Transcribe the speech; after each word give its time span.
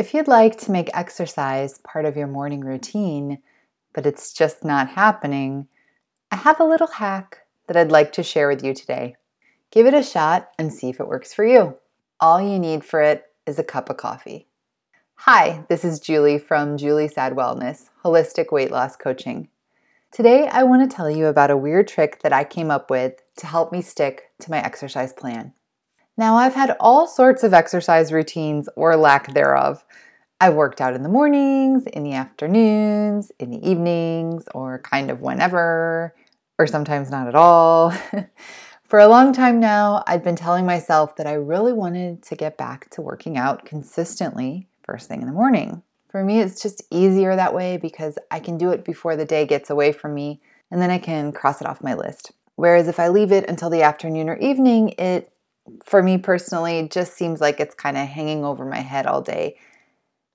If 0.00 0.14
you'd 0.14 0.28
like 0.28 0.56
to 0.60 0.72
make 0.72 0.88
exercise 0.94 1.76
part 1.76 2.06
of 2.06 2.16
your 2.16 2.26
morning 2.26 2.62
routine, 2.62 3.42
but 3.92 4.06
it's 4.06 4.32
just 4.32 4.64
not 4.64 4.88
happening, 4.88 5.68
I 6.30 6.36
have 6.36 6.58
a 6.58 6.64
little 6.64 6.86
hack 6.86 7.40
that 7.66 7.76
I'd 7.76 7.92
like 7.92 8.10
to 8.12 8.22
share 8.22 8.48
with 8.48 8.64
you 8.64 8.72
today. 8.72 9.16
Give 9.70 9.84
it 9.84 9.92
a 9.92 10.02
shot 10.02 10.52
and 10.58 10.72
see 10.72 10.88
if 10.88 11.00
it 11.00 11.06
works 11.06 11.34
for 11.34 11.44
you. 11.44 11.76
All 12.18 12.40
you 12.40 12.58
need 12.58 12.82
for 12.82 13.02
it 13.02 13.24
is 13.46 13.58
a 13.58 13.62
cup 13.62 13.90
of 13.90 13.98
coffee. 13.98 14.46
Hi, 15.16 15.66
this 15.68 15.84
is 15.84 16.00
Julie 16.00 16.38
from 16.38 16.78
Julie 16.78 17.06
Sad 17.06 17.34
Wellness, 17.34 17.90
Holistic 18.02 18.50
Weight 18.50 18.70
Loss 18.70 18.96
Coaching. 18.96 19.48
Today, 20.10 20.48
I 20.48 20.62
want 20.62 20.90
to 20.90 20.96
tell 20.96 21.10
you 21.10 21.26
about 21.26 21.50
a 21.50 21.58
weird 21.58 21.88
trick 21.88 22.22
that 22.22 22.32
I 22.32 22.44
came 22.44 22.70
up 22.70 22.88
with 22.90 23.20
to 23.36 23.46
help 23.46 23.70
me 23.70 23.82
stick 23.82 24.30
to 24.38 24.50
my 24.50 24.64
exercise 24.64 25.12
plan. 25.12 25.52
Now, 26.20 26.36
I've 26.36 26.52
had 26.52 26.76
all 26.80 27.06
sorts 27.06 27.44
of 27.44 27.54
exercise 27.54 28.12
routines 28.12 28.68
or 28.76 28.94
lack 28.94 29.32
thereof. 29.32 29.82
I've 30.38 30.52
worked 30.52 30.82
out 30.82 30.92
in 30.92 31.02
the 31.02 31.08
mornings, 31.08 31.86
in 31.86 32.02
the 32.02 32.12
afternoons, 32.12 33.32
in 33.38 33.48
the 33.48 33.66
evenings, 33.66 34.44
or 34.52 34.80
kind 34.80 35.10
of 35.10 35.22
whenever, 35.22 36.14
or 36.58 36.66
sometimes 36.66 37.10
not 37.10 37.26
at 37.26 37.34
all. 37.34 37.94
For 38.84 38.98
a 38.98 39.08
long 39.08 39.32
time 39.32 39.60
now, 39.60 40.04
I'd 40.06 40.22
been 40.22 40.36
telling 40.36 40.66
myself 40.66 41.16
that 41.16 41.26
I 41.26 41.32
really 41.32 41.72
wanted 41.72 42.22
to 42.24 42.36
get 42.36 42.58
back 42.58 42.90
to 42.90 43.00
working 43.00 43.38
out 43.38 43.64
consistently 43.64 44.68
first 44.82 45.08
thing 45.08 45.22
in 45.22 45.26
the 45.26 45.32
morning. 45.32 45.82
For 46.10 46.22
me, 46.22 46.40
it's 46.40 46.60
just 46.60 46.82
easier 46.90 47.34
that 47.34 47.54
way 47.54 47.78
because 47.78 48.18
I 48.30 48.40
can 48.40 48.58
do 48.58 48.72
it 48.72 48.84
before 48.84 49.16
the 49.16 49.24
day 49.24 49.46
gets 49.46 49.70
away 49.70 49.90
from 49.90 50.12
me 50.12 50.42
and 50.70 50.82
then 50.82 50.90
I 50.90 50.98
can 50.98 51.32
cross 51.32 51.62
it 51.62 51.66
off 51.66 51.82
my 51.82 51.94
list. 51.94 52.32
Whereas 52.56 52.88
if 52.88 53.00
I 53.00 53.08
leave 53.08 53.32
it 53.32 53.48
until 53.48 53.70
the 53.70 53.80
afternoon 53.80 54.28
or 54.28 54.36
evening, 54.36 54.90
it 54.98 55.32
for 55.84 56.02
me 56.02 56.18
personally, 56.18 56.88
just 56.90 57.14
seems 57.14 57.40
like 57.40 57.60
it's 57.60 57.74
kind 57.74 57.96
of 57.96 58.06
hanging 58.08 58.44
over 58.44 58.64
my 58.64 58.80
head 58.80 59.06
all 59.06 59.22
day. 59.22 59.56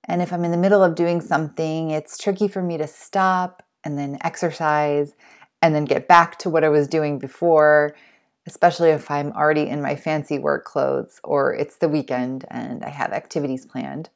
And 0.05 0.21
if 0.21 0.31
I'm 0.31 0.45
in 0.45 0.51
the 0.51 0.57
middle 0.57 0.83
of 0.83 0.95
doing 0.95 1.21
something, 1.21 1.91
it's 1.91 2.17
tricky 2.17 2.47
for 2.47 2.61
me 2.61 2.77
to 2.77 2.87
stop 2.87 3.63
and 3.83 3.97
then 3.97 4.17
exercise 4.21 5.13
and 5.61 5.73
then 5.73 5.85
get 5.85 6.07
back 6.07 6.37
to 6.39 6.49
what 6.49 6.63
I 6.63 6.69
was 6.69 6.87
doing 6.87 7.17
before, 7.17 7.95
especially 8.45 8.89
if 8.89 9.09
I'm 9.09 9.31
already 9.31 9.67
in 9.67 9.81
my 9.81 9.95
fancy 9.95 10.37
work 10.37 10.63
clothes 10.63 11.19
or 11.23 11.53
it's 11.53 11.77
the 11.77 11.89
weekend 11.89 12.45
and 12.51 12.83
I 12.83 12.89
have 12.89 13.13
activities 13.13 13.65
planned. 13.65 14.09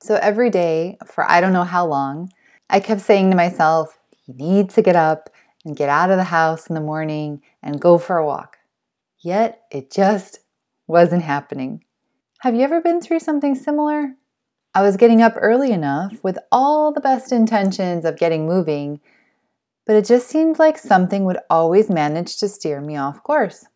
So 0.00 0.16
every 0.16 0.50
day, 0.50 0.96
for 1.06 1.28
I 1.28 1.40
don't 1.40 1.52
know 1.52 1.64
how 1.64 1.86
long, 1.86 2.32
I 2.70 2.80
kept 2.80 3.00
saying 3.00 3.30
to 3.30 3.36
myself, 3.36 3.98
you 4.26 4.34
need 4.34 4.70
to 4.70 4.82
get 4.82 4.96
up 4.96 5.30
and 5.64 5.76
get 5.76 5.88
out 5.88 6.10
of 6.10 6.16
the 6.16 6.24
house 6.24 6.68
in 6.68 6.74
the 6.74 6.80
morning 6.80 7.42
and 7.62 7.80
go 7.80 7.98
for 7.98 8.16
a 8.16 8.26
walk. 8.26 8.57
Yet 9.20 9.62
it 9.70 9.90
just 9.90 10.40
wasn't 10.86 11.22
happening. 11.22 11.84
Have 12.40 12.54
you 12.54 12.62
ever 12.62 12.80
been 12.80 13.00
through 13.00 13.20
something 13.20 13.56
similar? 13.56 14.14
I 14.74 14.82
was 14.82 14.96
getting 14.96 15.22
up 15.22 15.34
early 15.36 15.72
enough 15.72 16.22
with 16.22 16.38
all 16.52 16.92
the 16.92 17.00
best 17.00 17.32
intentions 17.32 18.04
of 18.04 18.16
getting 18.16 18.46
moving, 18.46 19.00
but 19.86 19.96
it 19.96 20.04
just 20.04 20.28
seemed 20.28 20.60
like 20.60 20.78
something 20.78 21.24
would 21.24 21.38
always 21.50 21.90
manage 21.90 22.36
to 22.36 22.48
steer 22.48 22.80
me 22.80 22.96
off 22.96 23.22
course. 23.24 23.66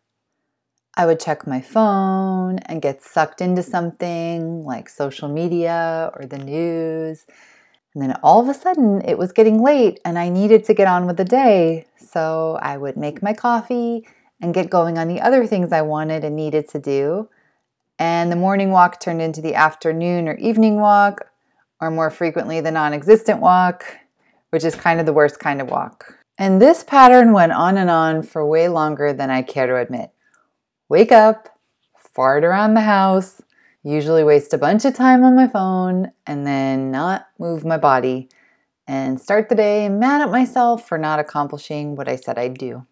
I 0.95 1.05
would 1.05 1.19
check 1.19 1.45
my 1.45 1.59
phone 1.59 2.59
and 2.59 2.81
get 2.81 3.03
sucked 3.03 3.41
into 3.41 3.63
something 3.63 4.63
like 4.63 4.87
social 4.87 5.27
media 5.27 6.11
or 6.15 6.25
the 6.25 6.37
news. 6.37 7.25
And 7.93 8.01
then 8.01 8.17
all 8.23 8.39
of 8.39 8.47
a 8.47 8.53
sudden 8.53 9.01
it 9.01 9.17
was 9.17 9.33
getting 9.33 9.61
late 9.61 9.99
and 10.05 10.17
I 10.17 10.29
needed 10.29 10.63
to 10.65 10.73
get 10.73 10.87
on 10.87 11.05
with 11.05 11.17
the 11.17 11.25
day. 11.25 11.87
So 11.97 12.57
I 12.61 12.77
would 12.77 12.95
make 12.95 13.21
my 13.21 13.33
coffee 13.33 14.07
and 14.43 14.53
get 14.53 14.69
going 14.69 14.97
on 14.97 15.07
the 15.07 15.21
other 15.21 15.47
things 15.47 15.71
I 15.71 15.81
wanted 15.81 16.25
and 16.25 16.35
needed 16.35 16.67
to 16.69 16.79
do. 16.79 17.29
And 17.97 18.29
the 18.29 18.35
morning 18.35 18.71
walk 18.71 18.99
turned 18.99 19.21
into 19.21 19.39
the 19.41 19.55
afternoon 19.55 20.27
or 20.27 20.35
evening 20.35 20.81
walk, 20.81 21.29
or 21.79 21.89
more 21.89 22.11
frequently, 22.11 22.59
the 22.59 22.69
non 22.69 22.91
existent 22.93 23.39
walk, 23.39 23.85
which 24.49 24.65
is 24.65 24.75
kind 24.75 24.99
of 24.99 25.05
the 25.05 25.13
worst 25.13 25.39
kind 25.39 25.61
of 25.61 25.69
walk. 25.69 26.19
And 26.37 26.61
this 26.61 26.83
pattern 26.83 27.31
went 27.31 27.53
on 27.53 27.77
and 27.77 27.89
on 27.89 28.21
for 28.21 28.45
way 28.45 28.67
longer 28.67 29.13
than 29.13 29.29
I 29.29 29.43
care 29.43 29.65
to 29.65 29.77
admit. 29.77 30.11
Wake 30.89 31.13
up, 31.13 31.57
fart 31.95 32.43
around 32.43 32.73
the 32.73 32.81
house, 32.81 33.41
usually 33.81 34.25
waste 34.25 34.53
a 34.53 34.57
bunch 34.57 34.83
of 34.83 34.93
time 34.93 35.23
on 35.23 35.37
my 35.37 35.47
phone, 35.47 36.11
and 36.27 36.45
then 36.45 36.91
not 36.91 37.27
move 37.39 37.63
my 37.63 37.77
body, 37.77 38.27
and 38.87 39.21
start 39.21 39.47
the 39.47 39.55
day 39.55 39.87
mad 39.87 40.21
at 40.21 40.31
myself 40.31 40.85
for 40.85 40.97
not 40.97 41.19
accomplishing 41.19 41.95
what 41.95 42.09
I 42.09 42.17
said 42.17 42.37
I'd 42.37 42.57
do. 42.57 42.85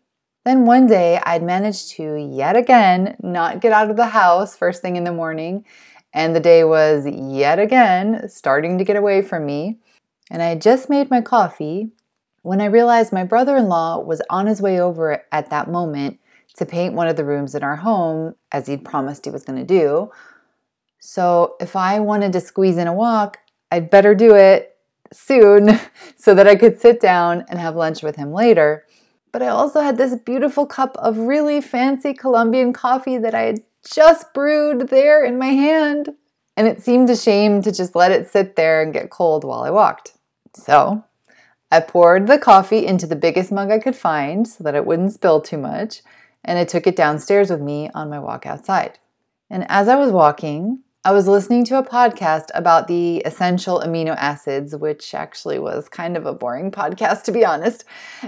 Then 0.44 0.66
one 0.66 0.88
day 0.88 1.20
I'd 1.24 1.44
managed 1.44 1.92
to 1.92 2.16
yet 2.16 2.56
again 2.56 3.16
not 3.22 3.62
get 3.62 3.72
out 3.72 3.92
of 3.92 3.98
the 3.98 4.08
house 4.08 4.56
first 4.56 4.82
thing 4.82 4.96
in 4.96 5.04
the 5.04 5.12
morning, 5.12 5.66
and 6.14 6.36
the 6.36 6.40
day 6.40 6.64
was 6.64 7.08
yet 7.08 7.60
again 7.60 8.28
starting 8.28 8.78
to 8.78 8.84
get 8.84 8.96
away 8.96 9.22
from 9.22 9.46
me. 9.46 9.80
And 10.32 10.42
I 10.42 10.48
had 10.48 10.62
just 10.62 10.90
made 10.90 11.10
my 11.10 11.22
coffee 11.22 11.92
when 12.42 12.60
I 12.60 12.66
realized 12.66 13.14
my 13.14 13.24
brother 13.24 13.56
in 13.56 13.68
law 13.70 14.00
was 14.00 14.22
on 14.30 14.48
his 14.48 14.62
way 14.62 14.80
over 14.80 15.24
at 15.32 15.50
that 15.52 15.70
moment 15.70 16.20
to 16.56 16.66
paint 16.66 16.96
one 16.96 17.08
of 17.08 17.16
the 17.16 17.26
rooms 17.26 17.54
in 17.54 17.64
our 17.64 17.76
home 17.76 18.36
as 18.52 18.68
he'd 18.68 18.84
promised 18.84 19.26
he 19.26 19.32
was 19.32 19.44
going 19.44 19.60
to 19.60 19.66
do. 19.66 20.12
So 21.00 21.56
if 21.60 21.76
I 21.76 22.00
wanted 22.00 22.34
to 22.34 22.42
squeeze 22.42 22.78
in 22.78 22.88
a 22.88 22.94
walk, 22.94 23.38
I'd 23.72 23.90
better 23.90 24.16
do 24.16 24.36
it 24.36 24.76
soon 25.14 25.80
so 26.18 26.34
that 26.34 26.48
I 26.48 26.56
could 26.56 26.80
sit 26.80 27.00
down 27.00 27.46
and 27.48 27.60
have 27.60 27.76
lunch 27.76 28.02
with 28.02 28.16
him 28.16 28.34
later. 28.34 28.86
But 29.32 29.42
I 29.42 29.48
also 29.48 29.82
had 29.82 29.98
this 29.98 30.16
beautiful 30.16 30.66
cup 30.66 30.98
of 30.98 31.18
really 31.18 31.62
fancy 31.62 32.14
Colombian 32.14 32.74
coffee 32.74 33.18
that 33.18 33.34
I 33.34 33.42
had 33.44 33.64
just 33.90 34.34
brewed 34.34 34.90
there 34.90 35.24
in 35.24 35.38
my 35.38 35.48
hand. 35.48 36.10
And 36.58 36.68
it 36.68 36.84
seemed 36.84 37.10
a 37.10 37.16
shame 37.16 37.62
to 37.62 37.72
just 37.72 37.96
let 37.96 38.12
it 38.12 38.30
sit 38.30 38.56
there 38.56 38.82
and 38.82 38.94
get 38.94 39.10
cold 39.10 39.44
while 39.44 39.62
I 39.62 39.70
walked. 39.70 40.14
So 40.54 41.04
I 41.72 41.80
poured 41.80 42.28
the 42.28 42.38
coffee 42.38 42.86
into 42.86 43.08
the 43.08 43.16
biggest 43.16 43.52
mug 43.52 43.72
I 43.72 43.80
could 43.80 43.96
find 43.96 44.46
so 44.46 44.64
that 44.66 44.76
it 44.76 44.86
wouldn't 44.86 45.14
spill 45.14 45.40
too 45.40 45.58
much, 45.58 46.02
and 46.44 46.60
I 46.60 46.66
took 46.66 46.86
it 46.86 46.98
downstairs 46.98 47.50
with 47.50 47.62
me 47.62 47.90
on 47.94 48.10
my 48.10 48.20
walk 48.20 48.46
outside. 48.46 49.00
And 49.50 49.66
as 49.70 49.88
I 49.88 49.96
was 49.96 50.12
walking, 50.12 50.80
I 51.04 51.14
was 51.14 51.28
listening 51.28 51.66
to 51.66 51.80
a 51.80 51.84
podcast 51.84 52.50
about 52.54 52.88
the 52.88 53.24
essential 53.26 53.80
amino 53.80 54.16
acids, 54.18 54.76
which 54.76 55.16
actually 55.16 55.58
was 55.58 55.90
kind 55.90 56.16
of 56.16 56.28
a 56.28 56.34
boring 56.34 56.70
podcast, 56.80 57.24
to 57.24 57.32
be 57.32 57.44
honest. 57.44 57.86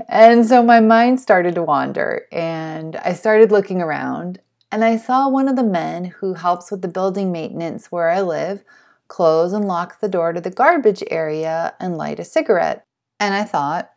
And 0.10 0.44
so 0.44 0.64
my 0.64 0.80
mind 0.80 1.20
started 1.20 1.54
to 1.54 1.62
wander, 1.62 2.26
and 2.32 2.96
I 2.96 3.14
started 3.14 3.52
looking 3.52 3.80
around, 3.80 4.40
and 4.72 4.84
I 4.84 4.98
saw 4.98 5.30
one 5.30 5.48
of 5.48 5.56
the 5.56 5.64
men 5.64 6.06
who 6.06 6.34
helps 6.34 6.72
with 6.72 6.82
the 6.82 6.88
building 6.88 7.32
maintenance 7.32 7.92
where 7.92 8.10
I 8.10 8.22
live 8.22 8.64
close 9.08 9.54
and 9.54 9.68
lock 9.68 10.00
the 10.00 10.10
door 10.10 10.34
to 10.34 10.42
the 10.42 10.50
garbage 10.50 11.04
area 11.12 11.76
and 11.80 11.96
light 11.96 12.20
a 12.20 12.24
cigarette. 12.24 12.88
And 13.20 13.36
I 13.36 13.44
thought, 13.44 13.92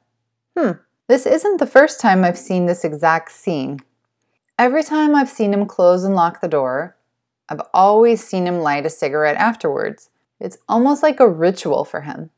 hmm, 0.55 0.73
this 1.07 1.25
isn't 1.25 1.61
the 1.61 1.67
first 1.67 1.99
time 1.99 2.25
I've 2.25 2.37
seen 2.37 2.67
this 2.67 2.85
exact 2.85 3.33
scene. 3.33 3.81
Every 4.59 4.83
time 4.83 5.15
I've 5.15 5.31
seen 5.31 5.55
him 5.55 5.65
close 5.65 6.05
and 6.05 6.15
lock 6.15 6.43
the 6.43 6.49
door, 6.49 6.96
I've 7.49 7.63
always 7.73 8.25
seen 8.25 8.47
him 8.47 8.59
light 8.59 8.87
a 8.87 8.91
cigarette 8.91 9.37
afterwards. 9.37 10.11
It's 10.41 10.59
almost 10.69 11.03
like 11.03 11.21
a 11.21 11.29
ritual 11.29 11.85
for 11.85 12.03
him. 12.03 12.31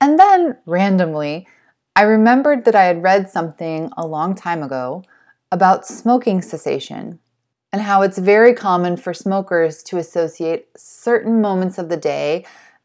And 0.00 0.18
then, 0.18 0.58
randomly, 0.66 1.46
I 1.94 2.02
remembered 2.02 2.64
that 2.66 2.74
I 2.74 2.84
had 2.84 3.02
read 3.02 3.30
something 3.30 3.90
a 3.96 4.06
long 4.06 4.34
time 4.34 4.62
ago 4.62 5.02
about 5.50 5.86
smoking 5.86 6.42
cessation 6.42 7.18
and 7.72 7.82
how 7.82 8.02
it's 8.02 8.18
very 8.18 8.52
common 8.52 8.96
for 8.96 9.14
smokers 9.14 9.82
to 9.84 9.98
associate 9.98 10.68
certain 10.76 11.40
moments 11.40 11.78
of 11.78 11.88
the 11.88 11.96
day 11.96 12.44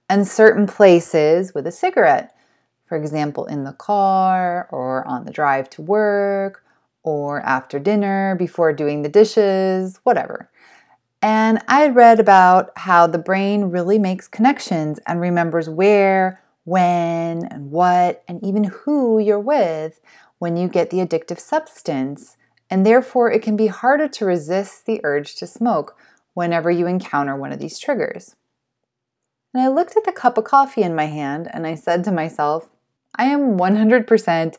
and 0.09 0.27
certain 0.27 0.67
places 0.67 1.53
with 1.53 1.67
a 1.67 1.71
cigarette. 1.71 2.35
For 2.85 2.97
example, 2.97 3.45
in 3.45 3.63
the 3.63 3.73
car 3.73 4.67
or 4.71 5.07
on 5.07 5.25
the 5.25 5.31
drive 5.31 5.69
to 5.71 5.81
work 5.81 6.63
or 7.03 7.41
after 7.41 7.79
dinner, 7.79 8.35
before 8.35 8.73
doing 8.73 9.01
the 9.01 9.09
dishes, 9.09 9.99
whatever. 10.03 10.50
And 11.21 11.61
I 11.67 11.81
had 11.81 11.95
read 11.95 12.19
about 12.19 12.71
how 12.77 13.05
the 13.05 13.19
brain 13.19 13.65
really 13.65 13.99
makes 13.99 14.27
connections 14.27 14.99
and 15.05 15.21
remembers 15.21 15.69
where, 15.69 16.41
when, 16.63 17.45
and 17.45 17.71
what, 17.71 18.23
and 18.27 18.43
even 18.43 18.63
who 18.65 19.19
you're 19.19 19.39
with 19.39 19.99
when 20.39 20.57
you 20.57 20.67
get 20.67 20.89
the 20.89 20.97
addictive 20.97 21.39
substance. 21.39 22.37
And 22.69 22.85
therefore, 22.85 23.31
it 23.31 23.43
can 23.43 23.55
be 23.55 23.67
harder 23.67 24.07
to 24.07 24.25
resist 24.25 24.85
the 24.85 24.99
urge 25.03 25.35
to 25.35 25.47
smoke 25.47 25.95
whenever 26.33 26.71
you 26.71 26.87
encounter 26.87 27.35
one 27.35 27.51
of 27.51 27.59
these 27.59 27.77
triggers. 27.77 28.35
And 29.53 29.61
I 29.61 29.67
looked 29.67 29.97
at 29.97 30.05
the 30.05 30.11
cup 30.11 30.37
of 30.37 30.45
coffee 30.45 30.81
in 30.81 30.95
my 30.95 31.05
hand 31.05 31.49
and 31.51 31.67
I 31.67 31.75
said 31.75 32.03
to 32.05 32.11
myself, 32.11 32.69
I 33.15 33.25
am 33.25 33.57
100% 33.57 34.55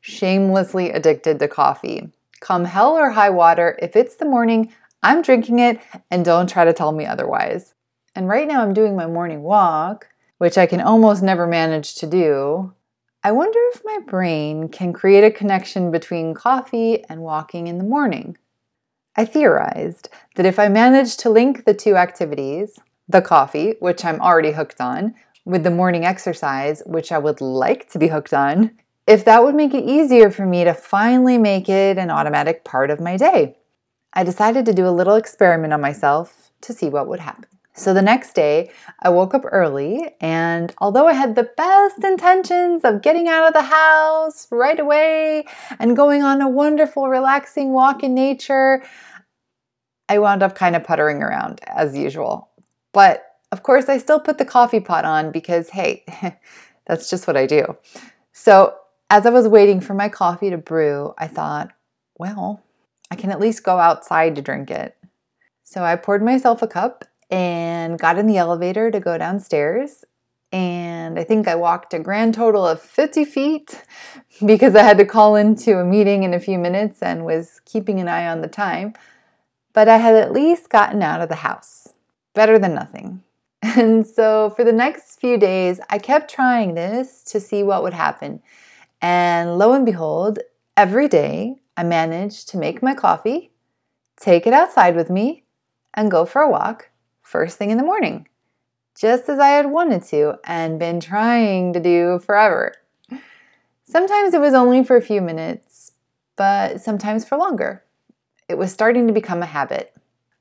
shamelessly 0.00 0.90
addicted 0.90 1.38
to 1.38 1.48
coffee. 1.48 2.10
Come 2.40 2.66
hell 2.66 2.92
or 2.92 3.10
high 3.10 3.30
water, 3.30 3.78
if 3.80 3.96
it's 3.96 4.16
the 4.16 4.26
morning, 4.26 4.70
I'm 5.04 5.20
drinking 5.20 5.58
it 5.58 5.80
and 6.10 6.24
don't 6.24 6.48
try 6.48 6.64
to 6.64 6.72
tell 6.72 6.90
me 6.90 7.04
otherwise. 7.04 7.74
And 8.14 8.26
right 8.26 8.48
now 8.48 8.62
I'm 8.62 8.72
doing 8.72 8.96
my 8.96 9.06
morning 9.06 9.42
walk, 9.42 10.08
which 10.38 10.56
I 10.56 10.64
can 10.64 10.80
almost 10.80 11.22
never 11.22 11.46
manage 11.46 11.94
to 11.96 12.06
do. 12.06 12.72
I 13.22 13.32
wonder 13.32 13.58
if 13.74 13.82
my 13.84 13.98
brain 14.06 14.70
can 14.70 14.94
create 14.94 15.22
a 15.22 15.30
connection 15.30 15.90
between 15.90 16.32
coffee 16.32 17.04
and 17.04 17.20
walking 17.20 17.66
in 17.66 17.76
the 17.76 17.84
morning. 17.84 18.38
I 19.14 19.26
theorized 19.26 20.08
that 20.36 20.46
if 20.46 20.58
I 20.58 20.68
managed 20.68 21.20
to 21.20 21.30
link 21.30 21.66
the 21.66 21.74
two 21.74 21.96
activities, 21.96 22.78
the 23.06 23.20
coffee, 23.20 23.74
which 23.80 24.06
I'm 24.06 24.22
already 24.22 24.52
hooked 24.52 24.80
on, 24.80 25.14
with 25.44 25.64
the 25.64 25.70
morning 25.70 26.06
exercise, 26.06 26.82
which 26.86 27.12
I 27.12 27.18
would 27.18 27.42
like 27.42 27.90
to 27.90 27.98
be 27.98 28.08
hooked 28.08 28.32
on, 28.32 28.70
if 29.06 29.22
that 29.26 29.44
would 29.44 29.54
make 29.54 29.74
it 29.74 29.84
easier 29.84 30.30
for 30.30 30.46
me 30.46 30.64
to 30.64 30.72
finally 30.72 31.36
make 31.36 31.68
it 31.68 31.98
an 31.98 32.10
automatic 32.10 32.64
part 32.64 32.90
of 32.90 33.00
my 33.00 33.18
day. 33.18 33.58
I 34.14 34.24
decided 34.24 34.64
to 34.66 34.72
do 34.72 34.86
a 34.86 34.90
little 34.90 35.16
experiment 35.16 35.72
on 35.72 35.80
myself 35.80 36.50
to 36.62 36.72
see 36.72 36.88
what 36.88 37.08
would 37.08 37.20
happen. 37.20 37.46
So 37.76 37.92
the 37.92 38.02
next 38.02 38.34
day, 38.34 38.70
I 39.02 39.08
woke 39.08 39.34
up 39.34 39.42
early, 39.44 40.14
and 40.20 40.72
although 40.78 41.08
I 41.08 41.12
had 41.12 41.34
the 41.34 41.50
best 41.56 42.04
intentions 42.04 42.84
of 42.84 43.02
getting 43.02 43.26
out 43.26 43.48
of 43.48 43.52
the 43.52 43.62
house 43.62 44.46
right 44.52 44.78
away 44.78 45.44
and 45.80 45.96
going 45.96 46.22
on 46.22 46.40
a 46.40 46.48
wonderful, 46.48 47.08
relaxing 47.08 47.72
walk 47.72 48.04
in 48.04 48.14
nature, 48.14 48.84
I 50.08 50.20
wound 50.20 50.44
up 50.44 50.54
kind 50.54 50.76
of 50.76 50.84
puttering 50.84 51.20
around 51.20 51.60
as 51.66 51.96
usual. 51.96 52.48
But 52.92 53.26
of 53.50 53.64
course, 53.64 53.88
I 53.88 53.98
still 53.98 54.20
put 54.20 54.38
the 54.38 54.44
coffee 54.44 54.80
pot 54.80 55.04
on 55.04 55.32
because, 55.32 55.70
hey, 55.70 56.04
that's 56.86 57.10
just 57.10 57.26
what 57.26 57.36
I 57.36 57.46
do. 57.46 57.76
So 58.32 58.76
as 59.10 59.26
I 59.26 59.30
was 59.30 59.48
waiting 59.48 59.80
for 59.80 59.94
my 59.94 60.08
coffee 60.08 60.50
to 60.50 60.58
brew, 60.58 61.12
I 61.18 61.26
thought, 61.26 61.72
well, 62.18 62.62
I 63.14 63.16
can 63.16 63.30
at 63.30 63.38
least 63.38 63.62
go 63.62 63.78
outside 63.78 64.34
to 64.34 64.42
drink 64.42 64.72
it. 64.72 64.96
So 65.62 65.84
I 65.84 65.94
poured 65.94 66.20
myself 66.20 66.62
a 66.62 66.66
cup 66.66 67.04
and 67.30 67.96
got 67.96 68.18
in 68.18 68.26
the 68.26 68.38
elevator 68.38 68.90
to 68.90 68.98
go 68.98 69.16
downstairs. 69.16 70.04
And 70.50 71.16
I 71.16 71.22
think 71.22 71.46
I 71.46 71.54
walked 71.54 71.94
a 71.94 72.00
grand 72.00 72.34
total 72.34 72.66
of 72.66 72.80
50 72.82 73.24
feet 73.24 73.80
because 74.44 74.74
I 74.74 74.82
had 74.82 74.98
to 74.98 75.04
call 75.04 75.36
into 75.36 75.78
a 75.78 75.84
meeting 75.84 76.24
in 76.24 76.34
a 76.34 76.40
few 76.40 76.58
minutes 76.58 77.02
and 77.02 77.24
was 77.24 77.60
keeping 77.64 78.00
an 78.00 78.08
eye 78.08 78.26
on 78.26 78.40
the 78.40 78.48
time. 78.48 78.94
But 79.72 79.88
I 79.88 79.98
had 79.98 80.16
at 80.16 80.32
least 80.32 80.68
gotten 80.68 81.00
out 81.00 81.20
of 81.20 81.28
the 81.28 81.36
house. 81.36 81.94
Better 82.34 82.58
than 82.58 82.74
nothing. 82.74 83.22
And 83.62 84.04
so 84.04 84.50
for 84.56 84.64
the 84.64 84.72
next 84.72 85.20
few 85.20 85.38
days, 85.38 85.80
I 85.88 85.98
kept 85.98 86.30
trying 86.30 86.74
this 86.74 87.22
to 87.30 87.38
see 87.38 87.62
what 87.62 87.84
would 87.84 87.94
happen. 87.94 88.42
And 89.00 89.56
lo 89.56 89.72
and 89.72 89.86
behold, 89.86 90.40
every 90.76 91.08
day 91.08 91.60
I 91.76 91.82
managed 91.82 92.48
to 92.50 92.58
make 92.58 92.82
my 92.82 92.94
coffee, 92.94 93.50
take 94.16 94.46
it 94.46 94.52
outside 94.52 94.94
with 94.96 95.10
me, 95.10 95.44
and 95.94 96.10
go 96.10 96.24
for 96.24 96.42
a 96.42 96.50
walk 96.50 96.90
first 97.22 97.58
thing 97.58 97.70
in 97.70 97.78
the 97.78 97.84
morning, 97.84 98.28
just 98.96 99.28
as 99.28 99.38
I 99.38 99.48
had 99.48 99.70
wanted 99.70 100.04
to 100.04 100.34
and 100.44 100.78
been 100.78 101.00
trying 101.00 101.72
to 101.72 101.80
do 101.80 102.20
forever. 102.20 102.74
Sometimes 103.84 104.34
it 104.34 104.40
was 104.40 104.54
only 104.54 104.84
for 104.84 104.96
a 104.96 105.02
few 105.02 105.20
minutes, 105.20 105.92
but 106.36 106.80
sometimes 106.80 107.24
for 107.24 107.36
longer. 107.36 107.84
It 108.48 108.58
was 108.58 108.72
starting 108.72 109.06
to 109.06 109.12
become 109.12 109.42
a 109.42 109.46
habit. 109.46 109.94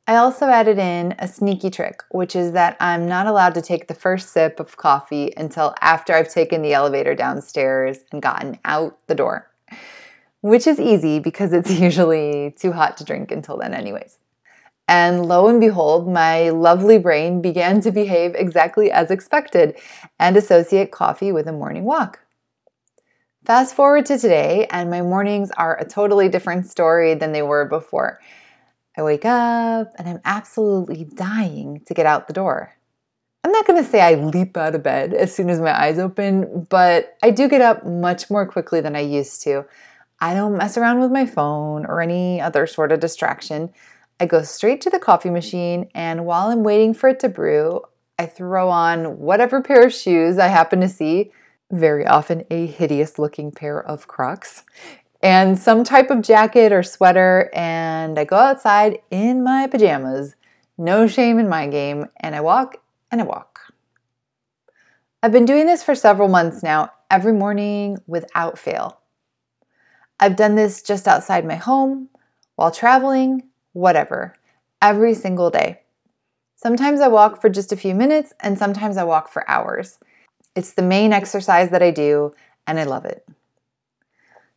I 0.06 0.18
also 0.18 0.48
added 0.48 0.78
in 0.78 1.16
a 1.18 1.28
sneaky 1.28 1.70
trick, 1.70 2.04
which 2.10 2.36
is 2.36 2.52
that 2.52 2.76
I'm 2.82 3.08
not 3.08 3.26
allowed 3.26 3.54
to 3.54 3.62
take 3.62 3.88
the 3.88 3.94
first 3.94 4.30
sip 4.30 4.60
of 4.60 4.76
coffee 4.76 5.32
until 5.38 5.74
after 5.80 6.14
I've 6.14 6.28
taken 6.28 6.62
the 6.62 6.74
elevator 6.74 7.16
downstairs 7.16 8.00
and 8.12 8.22
gotten 8.22 8.60
out 8.66 8.98
the 9.08 9.16
door, 9.16 9.50
which 10.44 10.68
is 10.68 10.78
easy 10.78 11.20
because 11.20 11.54
it's 11.54 11.72
usually 11.80 12.54
too 12.60 12.74
hot 12.74 12.98
to 12.98 13.06
drink 13.06 13.32
until 13.32 13.58
then, 13.58 13.74
anyways. 13.74 14.20
And 14.90 15.26
lo 15.26 15.48
and 15.48 15.62
behold, 15.62 16.12
my 16.12 16.50
lovely 16.50 17.00
brain 17.00 17.42
began 17.42 17.80
to 17.82 17.92
behave 17.92 18.36
exactly 18.36 18.92
as 18.92 19.10
expected 19.10 19.80
and 20.20 20.36
associate 20.36 20.92
coffee 20.92 21.32
with 21.32 21.48
a 21.48 21.54
morning 21.54 21.86
walk. 21.86 22.20
Fast 23.46 23.74
forward 23.74 24.06
to 24.08 24.18
today, 24.18 24.68
and 24.70 24.90
my 24.90 25.02
mornings 25.02 25.50
are 25.52 25.80
a 25.80 25.86
totally 25.86 26.28
different 26.28 26.68
story 26.68 27.14
than 27.14 27.32
they 27.32 27.42
were 27.42 27.66
before. 27.66 28.20
I 28.98 29.04
wake 29.04 29.26
up 29.26 29.94
and 29.98 30.10
I'm 30.10 30.20
absolutely 30.26 31.06
dying 31.06 31.82
to 31.88 31.94
get 31.94 32.06
out 32.06 32.28
the 32.28 32.34
door. 32.34 32.76
I'm 33.46 33.52
not 33.52 33.66
to 33.66 33.84
say 33.84 34.02
I 34.02 34.16
leap 34.16 34.58
out 34.58 34.76
of 34.76 34.84
bed 34.84 35.14
as 35.14 35.34
soon 35.34 35.50
as 35.50 35.60
my 35.60 35.78
eyes 35.78 36.00
open, 36.00 36.68
but 36.70 37.18
I 37.24 37.32
do 37.32 37.48
get 37.48 37.62
up 37.62 37.86
much 37.86 38.30
more 38.30 38.46
quickly 38.46 38.82
than 38.82 38.96
I 38.96 39.02
used 39.02 39.42
to. 39.44 39.66
I 40.24 40.34
don't 40.34 40.58
mess 40.58 40.78
around 40.78 41.02
with 41.02 41.12
my 41.12 41.26
phone 41.26 41.86
or 41.86 42.00
any 42.00 42.40
other 42.40 42.66
sort 42.66 42.94
of 42.94 43.02
distraction. 43.02 43.74
I 44.22 44.26
go 44.26 44.42
straight 44.42 44.80
to 44.82 44.90
the 44.90 44.98
coffee 44.98 45.30
machine, 45.30 45.90
and 45.94 46.26
while 46.26 46.48
I'm 46.48 46.64
waiting 46.64 46.94
for 46.94 47.10
it 47.10 47.20
to 47.20 47.28
brew, 47.28 47.82
I 48.18 48.28
throw 48.28 48.70
on 48.70 49.20
whatever 49.20 49.62
pair 49.62 49.86
of 49.86 49.94
shoes 49.94 50.38
I 50.38 50.48
happen 50.48 50.80
to 50.80 50.88
see, 50.88 51.34
very 51.72 52.08
often 52.08 52.46
a 52.50 52.68
hideous 52.68 53.20
looking 53.20 53.52
pair 53.52 53.86
of 53.86 54.08
Crocs, 54.08 54.64
and 55.22 55.60
some 55.60 55.84
type 55.84 56.10
of 56.10 56.22
jacket 56.22 56.72
or 56.72 56.84
sweater, 56.84 57.50
and 57.54 58.18
I 58.18 58.24
go 58.24 58.38
outside 58.38 59.00
in 59.12 59.44
my 59.44 59.68
pajamas. 59.68 60.38
No 60.78 61.06
shame 61.06 61.38
in 61.38 61.50
my 61.50 61.68
game, 61.68 62.06
and 62.22 62.34
I 62.34 62.40
walk 62.40 62.78
and 63.12 63.20
I 63.20 63.26
walk. 63.26 63.60
I've 65.22 65.34
been 65.34 65.44
doing 65.44 65.66
this 65.66 65.84
for 65.84 65.96
several 65.96 66.30
months 66.30 66.64
now, 66.64 66.94
every 67.12 67.34
morning 67.34 67.98
without 68.08 68.58
fail. 68.58 69.02
I've 70.24 70.38
done 70.38 70.56
this 70.56 70.82
just 70.82 71.06
outside 71.06 71.46
my 71.46 71.56
home, 71.56 72.08
while 72.56 72.72
traveling, 72.72 73.44
whatever, 73.74 74.34
every 74.82 75.16
single 75.16 75.50
day. 75.50 75.82
Sometimes 76.56 77.02
I 77.02 77.10
walk 77.10 77.42
for 77.42 77.50
just 77.50 77.74
a 77.74 77.76
few 77.76 77.94
minutes, 77.94 78.32
and 78.40 78.58
sometimes 78.58 78.96
I 78.96 79.04
walk 79.04 79.28
for 79.28 79.44
hours. 79.50 80.00
It's 80.56 80.72
the 80.72 80.82
main 80.82 81.12
exercise 81.12 81.72
that 81.72 81.84
I 81.84 81.92
do, 81.92 82.34
and 82.66 82.80
I 82.80 82.86
love 82.86 83.04
it. 83.04 83.28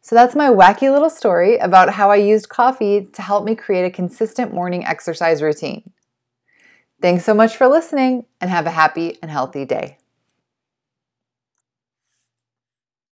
So 0.03 0.15
that's 0.15 0.37
my 0.37 0.51
wacky 0.51 0.89
little 0.89 1.11
story 1.11 1.57
about 1.57 1.95
how 1.95 2.13
I 2.13 2.17
used 2.17 2.49
coffee 2.49 3.09
to 3.15 3.21
help 3.21 3.45
me 3.45 3.57
create 3.57 3.87
a 3.87 3.91
consistent 3.91 4.55
morning 4.55 4.87
exercise 4.87 5.43
routine. 5.43 5.91
Thanks 7.03 7.25
so 7.25 7.35
much 7.35 7.57
for 7.57 7.67
listening, 7.67 8.27
and 8.41 8.51
have 8.51 8.67
a 8.67 8.71
happy 8.71 9.19
and 9.21 9.33
healthy 9.33 9.65
day. 9.65 9.99